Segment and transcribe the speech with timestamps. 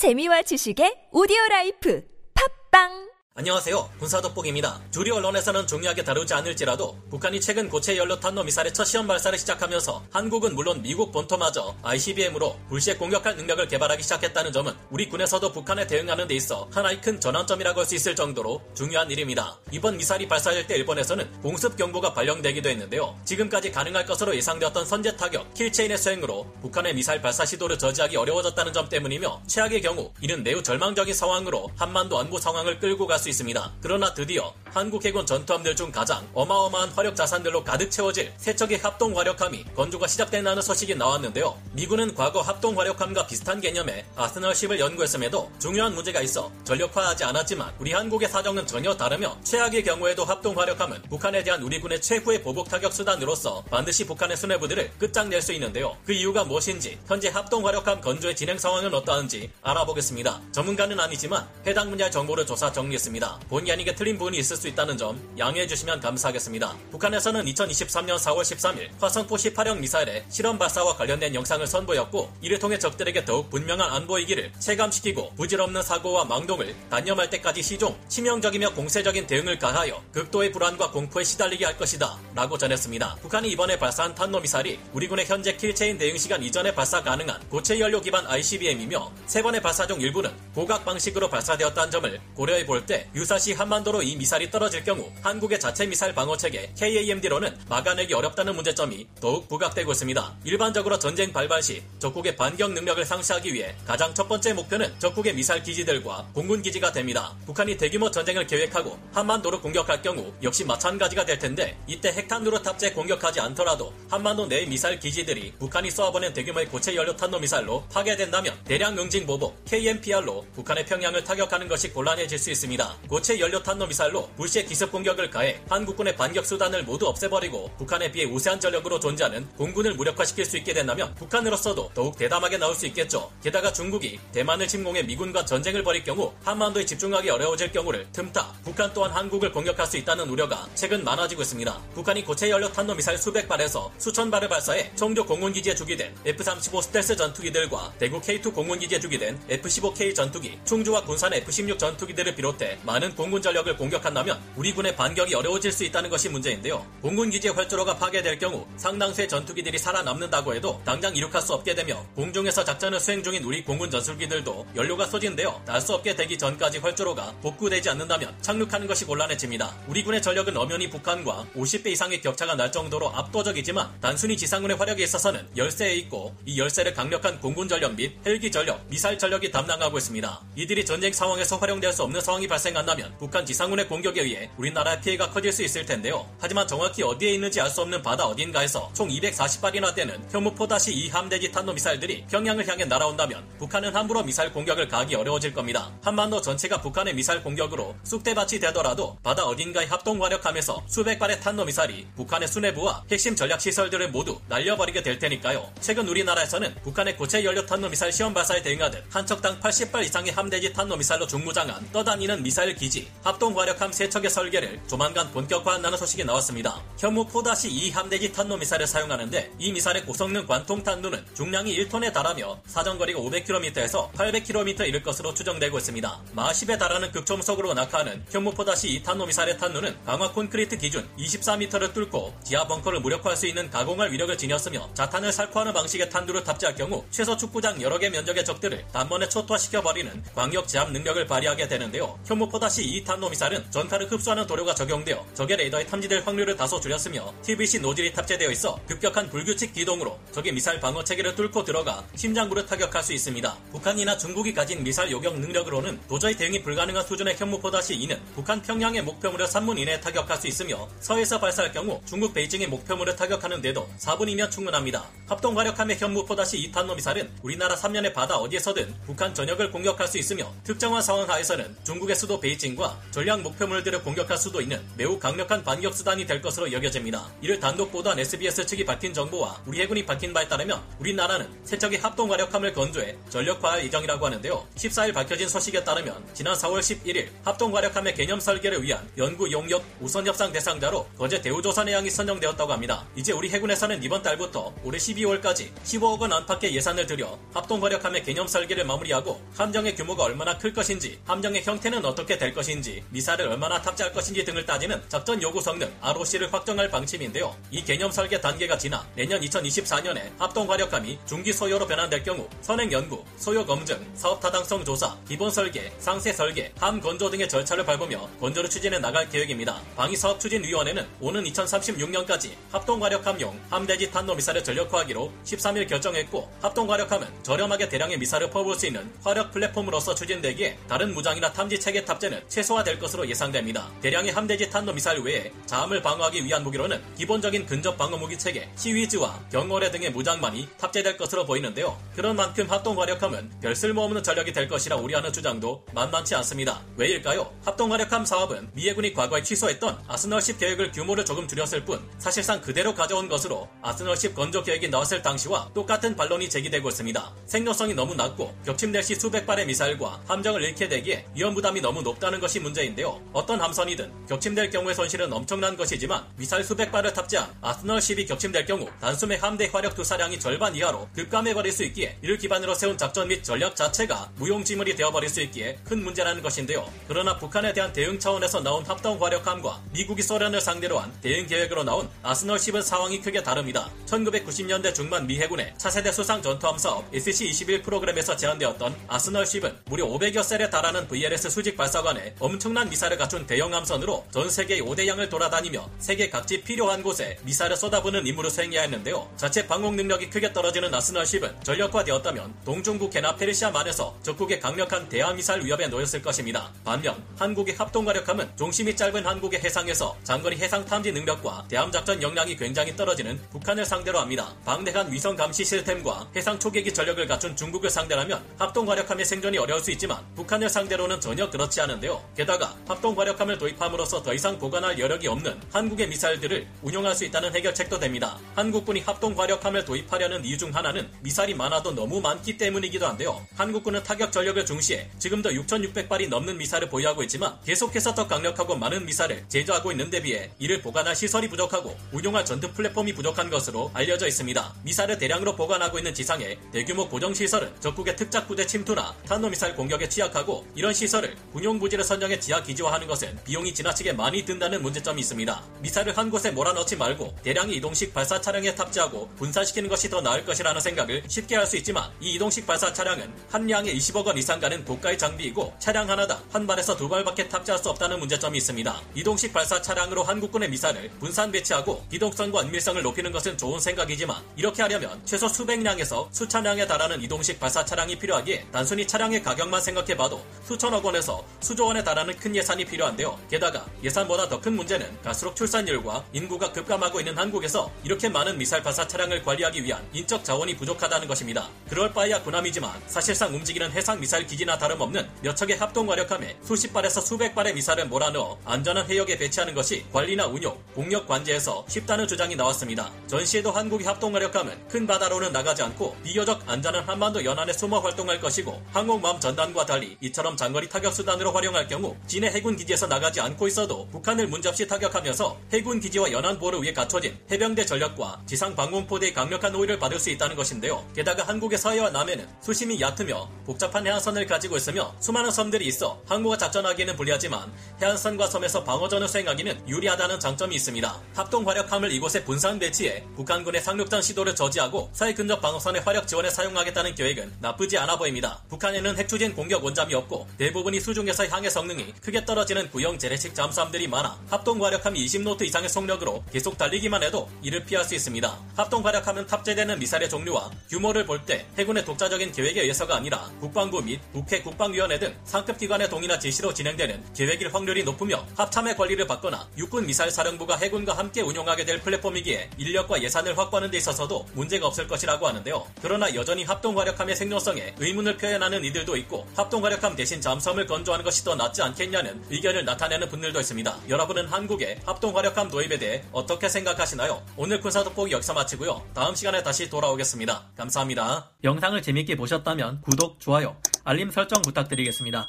[0.00, 2.00] 재미와 지식의 오디오 life.
[2.32, 3.09] 팟빵
[3.40, 3.88] 안녕하세요.
[4.00, 4.82] 군사돋보기입니다.
[4.90, 10.04] 주류 언론에서는 중요하게 다루지 않을지라도 북한이 최근 고체 연료 탄도 미사일의 첫 시험 발사를 시작하면서
[10.10, 16.28] 한국은 물론 미국 본토마저 ICBM으로 불시에 공격할 능력을 개발하기 시작했다는 점은 우리 군에서도 북한에 대응하는
[16.28, 19.58] 데 있어 하나의 큰 전환점이라고 할 수 있을 정도로 중요한 일입니다.
[19.72, 23.18] 이번 미사일이 발사될 때 일본에서는 공습 경보가 발령되기도 했는데요.
[23.24, 28.74] 지금까지 가능할 것으로 예상되었던 선제 타격 kill chain의 수행으로 북한의 미사일 발사 시도를 저지하기 어려워졌다는
[28.74, 33.72] 점 때문이며 최악의 경우 이는 매우 절망적인 상황으로 한반도 안보 상황을 끌고 갈 수 있습니다.
[33.80, 39.18] 그러나 드디어 한국 해군 전투함들 중 가장 어마어마한 화력 자산들로 가득 채워질 세 척의 합동
[39.18, 41.58] 화력함이 건조가 시작된다는 소식이 나왔는데요.
[41.72, 48.28] 미군은 과거 합동 화력함과 비슷한 개념의 아스널10을 연구했음에도 중요한 문제가 있어 전력화하지 않았지만 우리 한국의
[48.28, 53.64] 사정은 전혀 다르며 최악의 경우에도 합동 화력함은 북한에 대한 우리 군의 최후의 보복 타격 수단으로서
[53.70, 55.96] 반드시 북한의 수뇌부들을 끝장낼 수 있는데요.
[56.04, 60.40] 그 이유가 무엇인지 현재 합동 화력함 건조의 진행 상황은 어떠한지 알아보겠습니다.
[60.52, 63.09] 전문가는 아니지만 해당 분야의 정보를 조사 정리했습니다.
[63.10, 63.40] 있습니다.
[63.48, 66.76] 본의 아니게 틀린 부분이 있을 수 있다는 점 양해해 주시면 감사하겠습니다.
[66.90, 73.24] 북한에서는 2023년 4월 13일 화성포 18형 미사일의 실험 발사와 관련된 영상을 선보였고 이를 통해 적들에게
[73.24, 80.52] 더욱 분명한 안보이기를 체감시키고 부질없는 사고와 망동을 단념할 때까지 시종 치명적이며 공세적인 대응을 가하여 극도의
[80.52, 83.16] 불안과 공포에 시달리게 할 것이다 라고 전했습니다.
[83.22, 87.48] 북한이 이번에 발사한 탄도 미사일이 우리 군의 현재 kill chain 대응 시간 이전에 발사 가능한
[87.48, 92.99] 고체 연료 기반 ICBM이며 세 번의 발사 중 일부는 고각 방식으로 발사되었다는 점을 고려해 볼때
[93.14, 99.06] 유사시 한반도로 이 미사일이 떨어질 경우 한국의 자체 미사일 방어 체계 KAMD로는 막아내기 어렵다는 문제점이
[99.20, 100.36] 더욱 부각되고 있습니다.
[100.44, 105.62] 일반적으로 전쟁 발발 시 적국의 반격 능력을 상쇄하기 위해 가장 첫 번째 목표는 적국의 미사일
[105.62, 107.34] 기지들과 공군 기지가 됩니다.
[107.46, 113.40] 북한이 대규모 전쟁을 계획하고 한반도로 공격할 경우 역시 마찬가지가 될 텐데 이때 핵탄두로 탑재 공격하지
[113.40, 119.26] 않더라도 한반도 내 미사일 기지들이 북한이 쏘아보낸 대규모의 고체 연료 탄도 미사일로 파괴된다면 대량 응징
[119.26, 122.89] 보복 KMPR로 북한의 평양을 타격하는 것이 곤란해질 수 있습니다.
[123.08, 128.24] 고체 연료 탄도 미사일로 불시에 기습 공격을 가해 한국군의 반격 수단을 모두 없애버리고 북한에 비해
[128.26, 133.30] 우세한 전력으로 존재하는 공군을 무력화시킬 수 있게 된다면 북한으로서도 더욱 대담하게 나올 수 있겠죠.
[133.42, 139.10] 게다가 중국이 대만을 침공해 미군과 전쟁을 벌일 경우 한반도에 집중하기 어려워질 경우를 틈타 북한 또한
[139.10, 141.80] 한국을 공격할 수 있다는 우려가 최근 많아지고 있습니다.
[141.94, 147.16] 북한이 고체 연료 탄도 미사일 수백 발에서 수천 발을 발사해 청조 공군기지에 주기된 F-35 스텔스
[147.16, 153.76] 전투기들과 대구 K2 공군기지에 주기된 F-15K 전투기, 충주와 군산 F-16 전투기들을 비롯해 많은 공군 전력을
[153.76, 156.86] 공격한다면 우리 군의 반격이 어려워질 수 있다는 것이 문제인데요.
[157.02, 162.64] 공군 기지의 활주로가 파괴될 경우 상당수의 전투기들이 살아남는다고 해도 당장 이륙할 수 없게 되며 공중에서
[162.64, 167.88] 작전을 수행 중인 우리 공군 전술기들도 연료가 소진되어 날 수 없게 되기 전까지 활주로가 복구되지
[167.88, 169.74] 않는다면 착륙하는 것이 곤란해집니다.
[169.88, 175.48] 우리 군의 전력은 엄연히 북한과 50배 이상의 격차가 날 정도로 압도적이지만 단순히 지상군의 화력에 있어서는
[175.56, 180.40] 열세에 있고 이 열세를 강력한 공군 전력 및 헬기 전력, 미사일 전력이 담당하고 있습니다.
[180.56, 185.30] 이들이 전쟁 상황에서 활용될 수 없는 상황이 발생 발생한다면 북한 지상군의 공격에 의해 우리나라의 피해가
[185.30, 186.28] 커질 수 있을 텐데요.
[186.40, 192.24] 하지만 정확히 어디에 있는지 알 수 없는 바다 어딘가에서 총 240발이나 되는 현무포-2 함대지 탄도미사일들이
[192.28, 195.92] 평양을 향해 날아온다면 북한은 함부로 미사일 공격을 가기 어려워질 겁니다.
[196.02, 202.48] 한반도 전체가 북한의 미사일 공격으로 쑥대밭이 되더라도 바다 어딘가에 합동 화력하면서 수백 발의 탄도미사일이 북한의
[202.48, 205.72] 수뇌부와 핵심 전략 시설들을 모두 날려버리게 될 테니까요.
[205.80, 211.28] 최근 우리나라에서는 북한의 고체 연료 탄도미사일 시험 발사에 대응하듯 한 척당 80발 이상의 함대지 탄도미사일로
[211.28, 216.80] 중무장한 떠다니는 미사일 기지, 합동화력함 세척의 설계를 조만간 본격화한다는 소식이 나왔습니다.
[216.98, 223.18] 현무 포-2 함대기 탄도 미사일을 사용하는데 이 미사일의 고성능 관통 탄두는 중량이 1톤에 달하며 사정거리가
[223.18, 226.20] 500km에서 800km 이를 것으로 추정되고 있습니다.
[226.32, 232.34] 마 10에 달하는 극초음속으로 낙하하는 현무 포-2 탄도 미사일의 탄두는 강화 콘크리트 기준 24m를 뚫고
[232.44, 237.36] 지하 벙커를 무력화할 수 있는 가공할 위력을 지녔으며 자탄을 살포하는 방식의 탄두를 탑재할 경우 최소
[237.36, 242.18] 축구장 여러 개 면적의 적들을 단번에 초토화시켜버리는 광역 제압 능력을 발휘하게 되는데요.
[242.26, 247.80] 현무 4-2 탄도 미사일은 전파를 흡수하는 도료가 적용되어 적의 레이더에 탐지될 확률을 다소 줄였으며 TVC
[247.80, 253.12] 노즐이 탑재되어 있어 급격한 불규칙 기동으로 적의 미사일 방어 체계를 뚫고 들어가 심장부를 타격할 수
[253.12, 253.56] 있습니다.
[253.70, 259.78] 북한이나 중국이 가진 미사일 요격 능력으로는 도저히 대응이 불가능한 수준의 현무4-2는 북한 평양의 목표물을 3분
[259.78, 265.08] 이내에 타격할 수 있으며 서해에서 발사할 경우 중국 베이징의 목표물을 타격하는 데도 4분이면 충분합니다.
[265.28, 271.28] 합동 화력함의 현무4-2 탄도미사일은 우리나라 3면의 바다 어디에서든 북한 전역을 공격할 수 있으며 특정한 상황
[271.28, 276.72] 하에서는 중국의 수도 베이징과 전략 목표물들을 공격할 수도 있는 매우 강력한 반격 수단이 될 것으로
[276.72, 277.30] 여겨집니다.
[277.42, 282.32] 이를 단독 보도한 SBS 측이 밝힌 정보와 우리 해군이 밝힌 바에 따르면 우리나라는 세척의 합동
[282.32, 284.66] 화력함을 건조해 전력화할 예정이라고 하는데요.
[284.76, 290.26] 14일 밝혀진 소식에 따르면 지난 4월 11일 합동 화력함의 개념 설계를 위한 연구 용역 우선
[290.26, 293.06] 협상 대상자로 거제 대우조선해양이 선정되었다고 합니다.
[293.16, 298.46] 이제 우리 해군에서는 이번 달부터 올해 12월까지 15억 원 안팎의 예산을 들여 합동 화력함의 개념
[298.46, 303.80] 설계를 마무리하고 함정의 규모가 얼마나 클 것인지, 함정의 형태는 어 떻게 될 것인지, 미사를 얼마나
[303.80, 307.56] 탑재할 것인지 등을 따지는 작전 요구 성능 ROC를 확정할 방침인데요.
[307.70, 313.24] 이 개념 설계 단계가 지나 내년 2024년에 합동 화력함이 중기 소요로 변환될 경우 선행 연구,
[313.38, 318.68] 소요 검증, 사업 타당성 조사, 기본 설계, 상세 설계, 함 건조 등의 절차를 밟으며 건조를
[318.68, 319.80] 추진해 나갈 계획입니다.
[319.96, 326.90] 방위 사업 추진 위원회는 오는 2036년까지 합동 화력함용 함대지 탄도 미사일을 전력화하기로 13일 결정했고 합동
[326.90, 332.42] 화력함은 저렴하게 대량의 미사일을 퍼부을 수 있는 화력 플랫폼으로서 추진되기에 다른 무장이나 탐지 체계 탑재는
[332.48, 333.88] 최소화될 것으로 예상됩니다.
[334.00, 339.92] 대량의 함대지 탄도미사일 외에 자함을 방어하기 위한 무기로는 기본적인 근접 방어 무기 체계, CIWS와 경어뢰
[339.92, 341.96] 등의 무장만이 탑재될 것으로 보이는데요.
[342.16, 346.82] 그런 만큼 합동 화력함은 별 쓸모없는 전력이 될 것이라 우려하는 주장도 만만치 않습니다.
[346.96, 347.52] 왜일까요?
[347.64, 352.60] 합동 화력함 사업은 미 해군이 과거에 취소했던 arsenal ship 계획을 규모를 조금 줄였을 뿐 사실상
[352.60, 357.32] 그대로 가져온 것으로 arsenal ship 건조 계획이 나왔을 당시와 똑같은 반론이 제기되고 있습니다.
[357.46, 362.40] 생존성이 너무 낮고 격침될 시 수백 발의 미사일과 함정을 잃게 되기에 위험 부담이 너무 높다는
[362.40, 363.20] 것이 문제인데요.
[363.32, 368.88] 어떤 함선이든 격침될 경우의 손실은 엄청난 것이지만 미사일 수백 발을 탑재한 arsenal ship이 격침될 경우
[369.00, 373.42] 단숨에 함대 화력 투사량이 절반 이하로 급감해 버릴 수 있기에 이를 기반으로 세운 작전 및
[373.42, 376.88] 전략 자체가 무용지물이 되어버릴 수 있기에 큰 문제라는 것인데요.
[377.08, 382.08] 그러나 북한에 대한 대응 차원에서 나온 합동 화력함과 미국이 소련을 상대로 한 대응 계획으로 나온
[382.22, 383.90] arsenal ship은 상황이 크게 다릅니다.
[384.06, 390.42] 1990년대 중반 미 해군의 차세대 수상 전투함 사업 SC-21 프로그램에서 제안되었던 arsenal ship은 무려 500여
[390.44, 395.90] 셀에 달하는 VLS 수직 발사 관에 엄청난 미사일을 갖춘 대형 함선으로 전 세계 5대양을 돌아다니며
[395.98, 399.28] 세계 각지 필요한 곳에 미사일을 쏟아부는 임무를 수행해야 했는데요.
[399.36, 406.22] 자체 방공 능력이 크게 떨어지는 arsenal ship은 전력화되었다면 동중국해나 페르시아만에서 적국의 강력한 대함미사일 위협에 놓였을
[406.22, 406.72] 것입니다.
[406.84, 412.94] 반면 한국의 합동화력함은 종심이 짧은 한국의 해상에서 장거리 해상 탐지 능력과 대함 작전 역량이 굉장히
[412.96, 414.54] 떨어지는 북한을 상대로 합니다.
[414.64, 420.24] 방대한 위성 감시 시스템과 해상 초계기 전력을 갖춘 중국을 상대하면 합동화력함의 생존이 어려울 수 있지만
[420.36, 422.22] 북한을 상대로는 전혀 그렇지 않은데요.
[422.36, 428.38] 게다가 합동화력함을 도입함으로써 더 이상 보관할 여력이 없는 한국의 미사일들을 운용할 수 있다는 해결책도 됩니다.
[428.54, 433.44] 한국군이 합동화력함을 도입하려는 이유 중 하나는 미사일이 많아도 너무 많기 때문이기도 한데요.
[433.56, 439.44] 한국군은 타격 전력을 중시해 지금도 6,600발이 넘는 미사일을 보유하고 있지만 계속해서 더 강력하고 많은 미사를
[439.48, 444.74] 제조하고 있는 데 비해 이를 보관할 시설이 부족하고 운용할 전투 플랫폼이 부족한 것으로 알려져 있습니다.
[444.82, 450.66] 미사일을 대량으로 보관하고 있는 지상의 대규모 고정 시설은 적국의 특작 부대 침투나 탄도미사일 공격에 취약하고
[450.74, 455.62] 이런 시설을 군용 부지를 선정해 지하 기지화하는 것은 비용이 지나치게 많이 든다는 문제점이 있습니다.
[455.80, 460.78] 미사일을 한 곳에 몰아넣지 말고 대량의 이동식 발사 차량에 탑재하고 분산시키는 것이 더 나을 것이라는
[460.80, 464.84] 생각을 쉽게 할 수 있지만 이 이동식 발사 차량은 한 량에 20억 원 이상 가는
[464.84, 469.00] 고가의 장비이고 차량 하나당 한 발에서 두 발밖에 탑재할 수 없다는 문제점이 있습니다.
[469.14, 475.20] 이동식 발사 차량으로 한국군의 미사일을 분산 배치하고 기동성과 은밀성을 높이는 것은 좋은 생각이지만 이렇게 하려면
[475.24, 481.86] 최소 수백량에서 수천량에 달하는 이동식 발사 차량이 필요하기에 단순히 차량의 가격만 생각해봐도 수천억 원에서 수조
[481.86, 483.38] 원에 달하는 큰 예산이 필요한데요.
[483.50, 489.08] 게다가 예산보다 더 큰 문제는 갈수록 출산율과 인구가 급감하고 있는 한국에서 이렇게 많은 미사일 발사
[489.08, 491.68] 차량을 관리하기 위한 인적 자원이 부족하다는 것입니다.
[491.88, 497.22] 그럴 바에야 군함이지만 사실상 움직이는 해상 미사일 기지나 다름없는 몇 척의 합동 화력함에 수십 발에서
[497.22, 503.10] 수백 발의 미사일을 몰아넣어 안전한 해역에 배치하는 것이 관리나 운용, 공력 관제에서 쉽다는 주장이 나왔습니다.
[503.26, 508.82] 전시에도 한국의 합동 화력함은 큰 바다로는 나가지 않고 비교적 안전한 한반도 연안에 숨어 활동할 것이고
[508.92, 514.08] 항공모함 전단과 달리 이처럼 장거리 타격 수단으로 활용할 경우 진해 해군 기지에서 나가지 않고 있어도
[514.08, 519.98] 북한을 문제없이 타격하면서 해군 기지와 연안 보호를 위해 갖춰진 해병대 전력과 지상 방공포대의 강력한 호위를
[519.98, 521.06] 받을 수 있다는 것인데요.
[521.14, 527.16] 게다가 한국의 서해와 남해는 수심이 얕으며 복잡한 해안선을 가지고 있으며 수많은 섬들이 있어 항모가 작전하기에는
[527.16, 531.20] 불리하지만 해안선과 섬에서 방어전을 수행하기는 유리하다는 장점이 있습니다.
[531.34, 537.14] 합동 화력함을 이곳에 분산 배치해 북한군의 상륙전 시도를 저지하고 서해 근접 방어선의 화력 지원에 사용하겠다는
[537.14, 538.62] 계획은 나쁘지 않아 보입니다.
[538.68, 544.38] 북한에는 핵추진 공격 원잠이 없고 대부분이 수중에서 항해 성능이 크게 떨어지는 구형 재래식 잠수함들이 많아
[544.48, 548.58] 합동 화력함이 20노트 이상의 속력으로 계속 달리기만 해도 이를 피할 수 있습니다.
[548.76, 554.20] 합동 화력함은 탑재되는 미사일의 종류와 규모를 볼 때 해군의 독자적인 계획에 의해서가 아니라 국방부 및
[554.32, 560.06] 국회 국방위원회 등 상급 기관의 동의나 지시로 진행되는 계획일 확률이 높으며 합참의 권리를 받거나 육군
[560.06, 565.46] 미사일 사령부가 해군과 함께 운용하게 될 플랫폼이기에 인력과 예산을 확보하는 데 있어서도 문제가 없을 것이라고
[565.48, 565.86] 하는데요.
[566.02, 571.44] 그러나 여전히 합동 화력함의 생존성에 의문을 표현하는 이들도 있고 합동 화력함 대신 잠수함을 건조하는 것이
[571.44, 573.96] 더 낫지 않겠냐는 의견을 나타내는 분들도 있습니다.
[574.08, 577.40] 여러분은 한국의 합동 화력함 도입에 대해 어떻게 생각하시나요?
[577.56, 579.02] 오늘 군사 돋보기 여기서 마치고요.
[579.14, 580.64] 다음 시간에 다시 돌아오겠습니다.
[580.76, 581.50] 감사합니다.
[581.64, 585.48] 영상을 재밌게 보셨다면 구독, 좋아요, 알림 설정 부탁드리겠습니다.